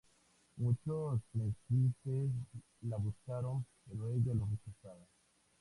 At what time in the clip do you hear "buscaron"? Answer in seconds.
2.97-3.67